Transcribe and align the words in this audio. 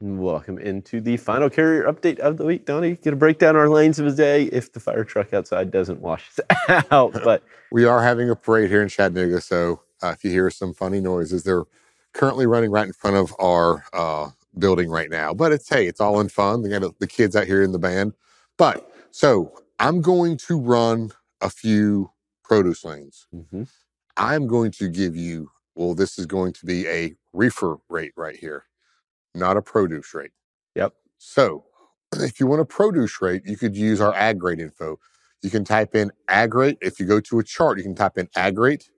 welcome 0.00 0.58
into 0.58 1.00
the 1.00 1.16
final 1.16 1.50
carrier 1.50 1.84
update 1.84 2.18
of 2.18 2.36
the 2.36 2.44
week. 2.44 2.64
Donny, 2.64 2.96
get 2.96 3.10
to 3.10 3.16
break 3.16 3.38
down 3.38 3.56
our 3.56 3.68
lanes 3.68 3.98
of 3.98 4.06
the 4.06 4.12
day 4.12 4.44
if 4.44 4.72
the 4.72 4.80
fire 4.80 5.04
truck 5.04 5.32
outside 5.32 5.70
doesn't 5.70 6.00
wash 6.00 6.28
us 6.30 6.84
out. 6.90 7.12
But 7.12 7.42
we 7.72 7.84
are 7.84 8.02
having 8.02 8.30
a 8.30 8.36
parade 8.36 8.70
here 8.70 8.82
in 8.82 8.88
Chattanooga, 8.88 9.40
so 9.40 9.82
uh, 10.02 10.08
if 10.08 10.24
you 10.24 10.30
hear 10.30 10.50
some 10.50 10.74
funny 10.74 11.00
noises, 11.00 11.42
they're 11.42 11.64
currently 12.12 12.46
running 12.46 12.70
right 12.70 12.86
in 12.86 12.92
front 12.92 13.16
of 13.16 13.34
our 13.38 13.84
uh, 13.92 14.30
building 14.58 14.90
right 14.90 15.10
now. 15.10 15.34
But 15.34 15.52
it's 15.52 15.68
hey, 15.68 15.86
it's 15.86 16.00
all 16.00 16.20
in 16.20 16.28
fun. 16.28 16.62
They 16.62 16.68
got 16.68 16.98
the 16.98 17.06
kids 17.06 17.36
out 17.36 17.46
here 17.46 17.62
in 17.62 17.72
the 17.72 17.78
band. 17.78 18.14
But 18.56 18.90
so 19.10 19.52
I'm 19.78 20.00
going 20.00 20.36
to 20.38 20.60
run 20.60 21.10
a 21.40 21.50
few 21.50 22.10
produce 22.44 22.84
lanes. 22.84 23.26
mm-hmm. 23.34 23.64
I'm 24.16 24.46
going 24.46 24.72
to 24.72 24.88
give 24.88 25.16
you. 25.16 25.50
Well, 25.74 25.94
this 25.94 26.18
is 26.18 26.26
going 26.26 26.52
to 26.54 26.66
be 26.66 26.88
a 26.88 27.14
reefer 27.32 27.76
rate 27.88 28.12
right 28.16 28.34
here, 28.34 28.64
not 29.34 29.56
a 29.56 29.62
produce 29.62 30.14
rate. 30.14 30.32
Yep. 30.74 30.94
So, 31.18 31.64
if 32.14 32.40
you 32.40 32.46
want 32.46 32.60
a 32.60 32.64
produce 32.64 33.20
rate, 33.20 33.42
you 33.44 33.56
could 33.56 33.76
use 33.76 34.00
our 34.00 34.14
ag 34.14 34.42
rate 34.42 34.60
info. 34.60 34.98
You 35.42 35.50
can 35.50 35.64
type 35.64 35.94
in 35.94 36.10
ag 36.28 36.54
rate. 36.54 36.78
If 36.80 36.98
you 36.98 37.06
go 37.06 37.20
to 37.20 37.38
a 37.38 37.44
chart, 37.44 37.78
you 37.78 37.84
can 37.84 37.94
type 37.94 38.18
in 38.18 38.28
ag 38.34 38.58
rate, 38.58 38.90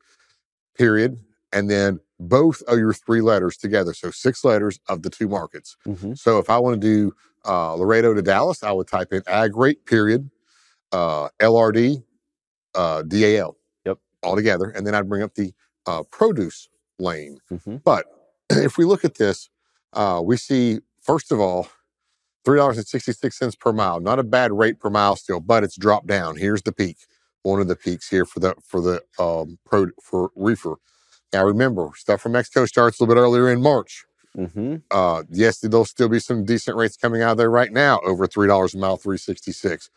period, 0.76 1.18
and 1.52 1.68
then 1.68 2.00
both 2.18 2.62
of 2.62 2.78
your 2.78 2.92
three 2.92 3.20
letters 3.20 3.56
together. 3.56 3.94
So 3.94 4.10
six 4.10 4.44
letters 4.44 4.78
of 4.88 5.02
the 5.02 5.10
two 5.10 5.28
markets. 5.28 5.76
Mm-hmm. 5.86 6.14
So 6.14 6.38
if 6.38 6.48
I 6.50 6.58
want 6.58 6.80
to 6.80 6.86
do 6.86 7.14
uh, 7.46 7.74
Laredo 7.74 8.14
to 8.14 8.22
Dallas, 8.22 8.62
I 8.62 8.72
would 8.72 8.86
type 8.86 9.12
in 9.12 9.22
ag 9.26 9.56
rate, 9.56 9.86
period, 9.86 10.30
uh, 10.92 11.28
LRD, 11.40 12.02
uh, 12.74 13.02
DAL. 13.02 13.56
Yep. 13.86 13.98
All 14.22 14.36
together. 14.36 14.70
And 14.70 14.86
then 14.86 14.94
I'd 14.94 15.08
bring 15.08 15.22
up 15.22 15.34
the 15.34 15.52
uh, 15.86 16.02
produce 16.04 16.68
lane. 16.98 17.38
Mm-hmm. 17.50 17.76
But 17.84 18.06
if 18.50 18.76
we 18.78 18.84
look 18.84 19.04
at 19.04 19.16
this, 19.16 19.48
uh, 19.92 20.20
we 20.24 20.36
see, 20.36 20.80
first 21.00 21.32
of 21.32 21.40
all, 21.40 21.68
$3.66 22.46 23.58
per 23.58 23.72
mile. 23.72 24.00
Not 24.00 24.18
a 24.18 24.22
bad 24.24 24.52
rate 24.52 24.78
per 24.80 24.90
mile 24.90 25.16
still, 25.16 25.40
but 25.40 25.64
it's 25.64 25.76
dropped 25.76 26.06
down. 26.06 26.36
Here's 26.36 26.62
the 26.62 26.72
peak. 26.72 26.96
One 27.42 27.60
of 27.60 27.68
the 27.68 27.76
peaks 27.76 28.08
here 28.08 28.26
for 28.26 28.38
the 28.40 28.54
for 28.62 28.82
the 28.82 29.02
um 29.18 29.58
pro 29.64 29.86
for 30.02 30.30
reefer. 30.36 30.74
Now 31.32 31.44
remember, 31.44 31.88
stuff 31.94 32.20
from 32.20 32.32
Mexico 32.32 32.66
starts 32.66 33.00
a 33.00 33.02
little 33.02 33.14
bit 33.14 33.20
earlier 33.20 33.50
in 33.50 33.62
March. 33.62 34.04
Mm-hmm. 34.36 34.76
Uh 34.90 35.22
yes, 35.30 35.60
there'll 35.60 35.86
still 35.86 36.10
be 36.10 36.18
some 36.18 36.44
decent 36.44 36.76
rates 36.76 36.98
coming 36.98 37.22
out 37.22 37.32
of 37.32 37.36
there 37.38 37.50
right 37.50 37.72
now, 37.72 37.98
over 38.04 38.26
three 38.26 38.46
dollars 38.46 38.74
a 38.74 38.78
mile, 38.78 38.98
366. 38.98 39.88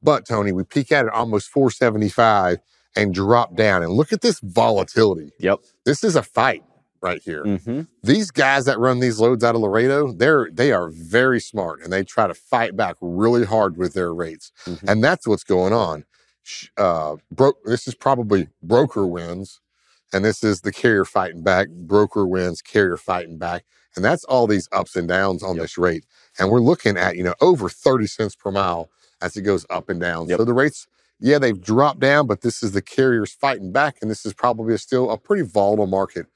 But 0.00 0.26
Tony, 0.26 0.52
we 0.52 0.62
peak 0.62 0.92
out 0.92 1.06
at 1.06 1.12
almost 1.12 1.48
475 1.48 2.58
and 2.94 3.12
drop 3.12 3.56
down. 3.56 3.82
And 3.82 3.92
look 3.92 4.12
at 4.12 4.20
this 4.20 4.40
volatility. 4.40 5.32
Yep. 5.40 5.60
This 5.84 6.04
is 6.04 6.14
a 6.14 6.22
fight 6.22 6.62
right 7.02 7.20
here 7.22 7.42
Mm-hmm. 7.44 7.82
these 8.02 8.30
guys 8.30 8.64
that 8.66 8.78
run 8.78 9.00
these 9.00 9.18
loads 9.20 9.42
out 9.44 9.54
of 9.54 9.60
Laredo, 9.60 10.12
they're 10.12 10.48
they 10.52 10.72
are 10.72 10.90
very 10.90 11.40
smart 11.40 11.82
and 11.82 11.92
they 11.92 12.04
try 12.04 12.26
to 12.26 12.34
fight 12.34 12.76
back 12.76 12.96
really 13.00 13.44
hard 13.44 13.76
with 13.76 13.92
their 13.94 14.14
rates, 14.14 14.52
Mhm. 14.66 14.88
and 14.88 15.04
that's 15.04 15.26
what's 15.26 15.44
going 15.44 15.72
on. 15.72 16.04
Uh, 16.76 17.16
bro- 17.30 17.52
this 17.64 17.86
is 17.86 17.94
probably 17.94 18.48
broker 18.62 19.06
wins, 19.06 19.60
and 20.12 20.24
this 20.24 20.42
is 20.42 20.62
the 20.62 20.72
carrier 20.72 21.04
fighting 21.04 21.42
back. 21.42 21.68
Broker 21.68 22.26
wins, 22.26 22.62
carrier 22.62 22.96
fighting 22.96 23.38
back, 23.38 23.64
and 23.96 24.04
that's 24.04 24.24
all 24.24 24.46
these 24.46 24.68
ups 24.72 24.96
and 24.96 25.08
downs 25.08 25.42
on 25.42 25.56
Yep. 25.56 25.62
this 25.62 25.78
rate. 25.78 26.04
And 26.38 26.50
we're 26.50 26.60
looking 26.60 26.96
at 26.96 27.16
you 27.16 27.22
know 27.24 27.34
over 27.40 27.68
thirty 27.68 28.06
cents 28.06 28.34
per 28.34 28.50
mile 28.50 28.90
as 29.20 29.36
it 29.36 29.42
goes 29.42 29.64
up 29.70 29.88
and 29.88 30.00
down. 30.00 30.28
Yep. 30.28 30.38
So 30.38 30.44
the 30.44 30.54
rates. 30.54 30.86
Yeah, 31.24 31.38
they've 31.38 31.60
dropped 31.60 32.00
down, 32.00 32.26
but 32.26 32.40
this 32.40 32.64
is 32.64 32.72
the 32.72 32.82
carriers 32.82 33.32
fighting 33.32 33.70
back, 33.70 33.98
and 34.02 34.10
this 34.10 34.26
is 34.26 34.32
probably 34.34 34.76
still 34.76 35.08
a 35.08 35.16
pretty 35.16 35.44
volatile 35.44 35.86
market 35.86 36.26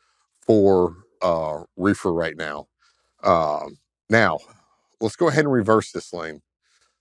for 0.46 0.96
uh, 1.22 1.64
reefer 1.76 2.12
right 2.12 2.36
now. 2.36 2.68
Um, 3.22 3.78
now, 4.08 4.38
let's 5.00 5.16
go 5.16 5.28
ahead 5.28 5.44
and 5.44 5.52
reverse 5.52 5.92
this 5.92 6.12
lane. 6.12 6.42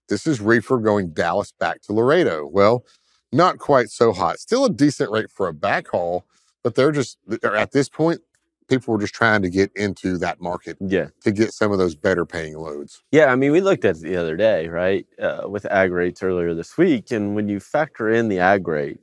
This 0.10 0.28
is 0.28 0.42
reefer 0.42 0.78
going 0.78 1.12
Dallas 1.14 1.52
back 1.60 1.82
to 1.84 1.94
Laredo. 1.94 2.46
Well, 2.48 2.86
not 3.32 3.58
quite 3.58 3.90
so 3.90 4.14
hot. 4.14 4.40
Still 4.40 4.66
a 4.66 4.70
decent 4.70 5.12
rate 5.12 5.32
for 5.32 5.48
a 5.48 5.54
backhaul, 5.54 6.22
but 6.64 6.76
they're 6.76 6.92
just 6.92 7.18
they're, 7.28 7.56
at 7.56 7.72
this 7.72 7.90
point, 7.90 8.22
people 8.68 8.94
were 8.94 9.00
just 9.00 9.14
trying 9.14 9.42
to 9.42 9.50
get 9.50 9.72
into 9.76 10.18
that 10.18 10.42
market 10.42 10.78
Yeah. 10.80 11.08
to 11.24 11.32
get 11.32 11.54
some 11.54 11.72
of 11.72 11.78
those 11.78 11.96
better 11.96 12.26
paying 12.26 12.58
loads. 12.58 13.04
Yeah, 13.12 13.26
I 13.32 13.36
mean, 13.36 13.52
we 13.52 13.62
looked 13.62 13.86
at 13.86 13.98
it 13.98 14.02
the 14.02 14.16
other 14.16 14.36
day, 14.38 14.68
right, 14.68 15.06
uh, 15.20 15.44
with 15.48 15.66
ag 15.68 15.92
rates 15.92 16.24
earlier 16.24 16.54
this 16.56 16.78
week, 16.78 17.12
and 17.12 17.36
when 17.36 17.48
you 17.50 17.60
factor 17.60 18.10
in 18.10 18.28
the 18.28 18.40
ag 18.40 18.68
rate, 18.68 19.00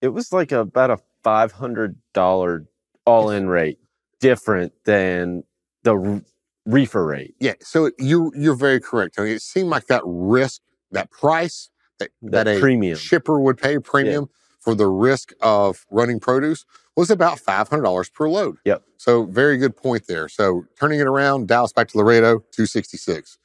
it 0.00 0.08
was 0.08 0.32
like 0.32 0.50
about 0.52 0.90
a 0.90 0.98
five 1.22 1.52
hundred 1.52 1.96
dollar 2.12 2.66
all 3.06 3.30
in 3.30 3.48
rate, 3.48 3.78
different 4.24 4.72
than 4.86 5.44
the 5.84 5.94
r- 5.96 6.22
reefer 6.66 7.04
rate. 7.06 7.34
Yeah, 7.40 7.54
so 7.60 7.90
you 7.98 8.32
you're 8.34 8.56
very 8.56 8.80
correct. 8.80 9.16
Tony. 9.16 9.32
It 9.32 9.42
seemed 9.42 9.68
like 9.70 9.86
that 9.88 10.02
risk, 10.06 10.62
that 10.92 11.10
price 11.10 11.70
that, 12.00 12.10
That 12.22 12.44
that 12.46 12.48
a 12.48 12.60
premium. 12.60 12.96
shipper 12.98 13.38
would 13.40 13.58
pay 13.58 13.78
premium 13.78 14.28
for 14.60 14.74
the 14.74 14.86
risk 14.88 15.32
of 15.42 15.84
running 15.90 16.20
produce 16.20 16.64
was 16.96 17.10
about 17.10 17.38
five 17.38 17.68
hundred 17.68 17.82
dollars 17.84 18.08
per 18.08 18.28
load. 18.28 18.56
Yep. 18.64 18.82
So 18.96 19.26
very 19.26 19.58
good 19.58 19.76
point 19.76 20.06
there. 20.08 20.28
So 20.28 20.64
turning 20.80 21.00
it 21.00 21.06
around, 21.06 21.48
Dallas 21.48 21.72
back 21.74 21.88
to 21.88 21.98
Laredo, 21.98 22.42
two 22.50 22.66
sixty 22.66 22.96
six. 22.96 23.38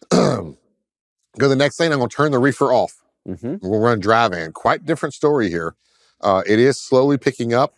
Go 0.10 1.46
to 1.46 1.48
the 1.48 1.56
next 1.56 1.80
lane. 1.80 1.92
I'm 1.92 1.98
going 1.98 2.10
to 2.10 2.16
turn 2.16 2.32
the 2.32 2.38
reefer 2.38 2.72
off. 2.72 3.02
hmm 3.26 3.56
We'll 3.62 3.80
run 3.80 4.00
drive 4.00 4.32
in. 4.32 4.52
Quite 4.52 4.84
different 4.86 5.14
story 5.14 5.48
here. 5.50 5.74
Uh, 6.20 6.42
it 6.46 6.58
is 6.58 6.80
slowly 6.80 7.18
picking 7.18 7.54
up 7.54 7.74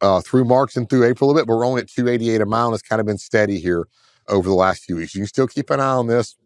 uh, 0.00 0.20
through 0.20 0.44
March 0.44 0.76
and 0.76 0.88
through 0.90 1.04
April 1.04 1.30
a 1.30 1.34
bit, 1.34 1.46
but 1.46 1.56
we're 1.56 1.66
only 1.66 1.82
at 1.82 1.88
288 1.88 2.40
a 2.40 2.46
mile 2.46 2.66
and 2.68 2.74
it's 2.74 2.88
kind 2.88 3.00
of 3.00 3.06
been 3.06 3.18
steady 3.18 3.58
here 3.58 3.88
over 4.28 4.48
the 4.48 4.54
last 4.54 4.84
few 4.84 4.96
weeks. 4.96 5.14
You 5.14 5.20
can 5.22 5.28
still 5.28 5.48
keep 5.48 5.70
an 5.70 5.80
eye 5.80 5.86
on 5.88 6.06
this. 6.08 6.36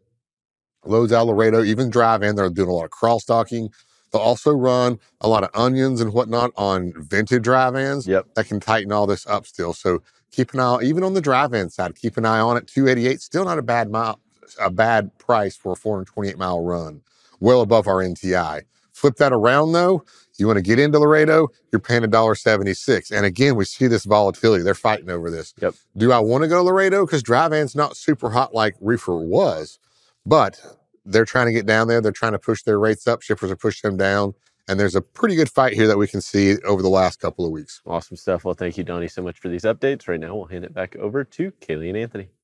Loads 0.85 1.13
out 1.13 1.23
of 1.23 1.29
Laredo, 1.29 1.63
even 1.63 1.91
drive 1.91 2.23
in. 2.23 2.37
They're 2.37 2.51
doing 2.51 2.69
a 2.71 2.73
lot 2.73 2.85
of 2.87 2.91
cross 2.91 3.25
docking. 3.25 3.71
They'll 4.13 4.23
also 4.23 4.53
run 4.53 4.99
a 5.21 5.29
lot 5.29 5.45
of 5.45 5.51
onions 5.55 6.01
and 6.01 6.13
whatnot 6.13 6.53
on 6.57 6.93
vintage 6.97 7.43
drive 7.45 7.77
ins 7.77 8.07
Yep. 8.07 8.27
that 8.35 8.47
can 8.49 8.61
tighten 8.61 8.93
all 8.93 9.07
this 9.07 9.27
up 9.27 9.47
still. 9.47 9.75
So 9.75 10.03
keep 10.33 10.55
an 10.55 10.61
eye, 10.61 10.81
even 10.83 11.05
on 11.05 11.15
the 11.15 11.21
drive-in 11.21 11.71
side, 11.71 11.95
keep 11.95 12.17
an 12.17 12.25
eye 12.27 12.41
on 12.41 12.57
it. 12.57 12.67
288, 12.67 13.21
still 13.21 13.45
not 13.45 13.59
a 13.59 13.63
bad 13.63 13.91
mile, 13.91 14.21
a 14.61 14.71
bad 14.71 15.17
price 15.19 15.57
for 15.57 15.73
a 15.73 15.77
428 15.77 16.39
mile 16.39 16.63
run, 16.65 17.03
well 17.41 17.61
above 17.61 17.87
our 17.87 17.99
NTI. 18.03 18.63
Flip 18.93 19.17
that 19.17 19.33
around 19.33 19.73
though, 19.73 20.05
you 20.43 20.47
want 20.49 20.59
to 20.59 20.63
get 20.63 20.79
into 20.79 20.99
Laredo, 20.99 21.49
you're 21.71 21.81
paying 21.81 22.03
$1.76. 22.03 23.11
And 23.17 23.25
again, 23.25 23.57
we 23.57 23.65
see 23.65 23.87
this 23.87 24.05
volatility. 24.05 24.63
They're 24.63 24.75
fighting 24.75 25.09
over 25.09 25.31
this. 25.31 25.55
Yep. 25.63 25.75
Do 25.97 26.13
I 26.13 26.19
want 26.19 26.43
to 26.43 26.49
go 26.49 26.57
to 26.57 26.63
Laredo? 26.63 27.07
Because 27.07 27.23
drive-in's 27.23 27.75
not 27.75 27.97
super 27.97 28.29
hot 28.29 28.53
like 28.53 28.75
reefer 28.81 29.17
was, 29.17 29.79
but 30.27 30.61
they're 31.07 31.25
trying 31.25 31.47
to 31.47 31.53
get 31.53 31.65
down 31.65 31.89
there. 31.89 32.01
They're 32.01 32.13
trying 32.13 32.33
to 32.33 32.39
push 32.39 32.63
their 32.65 32.79
rates 32.79 33.07
up. 33.07 33.23
Shippers 33.23 33.51
are 33.51 33.57
pushing 33.57 33.89
them 33.89 33.97
down. 33.97 34.35
And 34.69 34.79
there's 34.79 34.95
a 34.95 35.01
pretty 35.01 35.35
good 35.35 35.51
fight 35.51 35.73
here 35.73 35.89
that 35.89 35.99
we 35.99 36.07
can 36.07 36.21
see 36.21 36.57
over 36.65 36.83
the 36.83 36.89
last 36.89 37.21
couple 37.21 37.45
of 37.45 37.51
weeks. 37.51 37.81
Awesome 37.87 38.17
stuff. 38.17 38.45
Well, 38.45 38.55
thank 38.55 38.79
you, 38.79 38.85
Donny, 38.85 39.09
so 39.09 39.23
much 39.23 39.41
for 39.41 39.49
these 39.49 39.63
updates. 39.63 40.07
Right 40.07 40.21
now, 40.21 40.37
we'll 40.37 40.47
hand 40.47 40.65
it 40.65 40.75
back 40.75 40.95
over 40.97 41.25
to 41.25 41.51
Kaylee 41.61 41.89
and 41.89 41.99
Anthony. 41.99 42.29